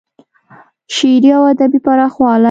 [0.95, 2.39] شعري او ادبي پراخوالی